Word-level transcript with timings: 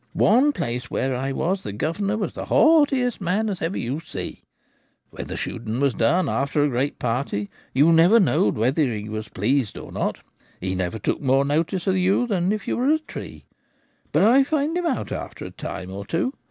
One 0.13 0.51
place 0.51 0.89
where 0.89 1.15
I 1.15 1.31
was, 1.31 1.61
the 1.61 1.71
governor 1.71 2.17
were 2.17 2.25
the 2.29 2.45
haughtiest 2.45 3.21
man 3.21 3.51
as 3.51 3.61
ever 3.61 3.77
you 3.77 3.99
see. 3.99 4.41
When 5.11 5.27
the 5.27 5.37
shooting 5.37 5.79
was 5.79 5.93
done— 5.93 6.27
after 6.27 6.63
a 6.63 6.69
great 6.69 6.97
party, 6.97 7.51
you 7.71 7.91
never 7.93 8.19
knowed 8.19 8.55
whether 8.55 8.81
he 8.91 9.07
were 9.09 9.21
pleased 9.21 9.77
or 9.77 9.91
not— 9.91 10.17
he 10.59 10.73
never 10.73 10.97
took 10.97 11.21
no 11.21 11.27
more 11.33 11.45
notice 11.45 11.85
of 11.85 11.97
you 11.97 12.25
than 12.25 12.51
if 12.51 12.67
you 12.67 12.77
were 12.77 12.89
a 12.89 12.97
tree. 12.97 13.45
But 14.11 14.23
I 14.23 14.43
found 14.43 14.75
him 14.75 14.87
out 14.87 15.11
arter 15.11 15.45
a 15.45 15.51
time 15.51 15.91
or 15.91 16.03
two. 16.03 16.33